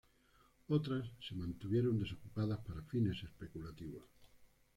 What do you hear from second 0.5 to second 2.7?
Otras se mantuvieron desocupadas,